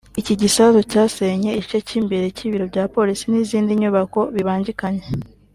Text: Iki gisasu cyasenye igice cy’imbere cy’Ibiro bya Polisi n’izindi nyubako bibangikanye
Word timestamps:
Iki 0.21 0.33
gisasu 0.41 0.79
cyasenye 0.91 1.49
igice 1.53 1.77
cy’imbere 1.87 2.25
cy’Ibiro 2.35 2.65
bya 2.71 2.83
Polisi 2.95 3.23
n’izindi 3.31 3.71
nyubako 3.81 4.19
bibangikanye 4.35 5.03